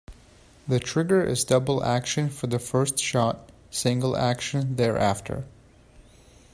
The 0.67 0.79
trigger 0.79 1.23
is 1.23 1.43
double-action 1.43 2.29
for 2.31 2.47
the 2.47 2.57
first 2.57 2.97
shot, 2.97 3.51
single-action 3.69 4.75
thereafter. 4.75 5.45